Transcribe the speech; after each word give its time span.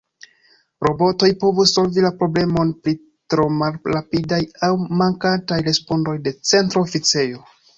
Robotoj 0.85 1.29
povus 1.43 1.73
solvi 1.77 2.05
la 2.05 2.11
problemon 2.21 2.71
pri 2.87 2.95
tro 3.35 3.45
malrapidaj 3.59 4.41
aŭ 4.69 4.71
mankantaj 5.03 5.63
respondoj 5.69 6.17
de 6.29 6.35
Centra 6.55 6.87
Oficejo. 6.89 7.47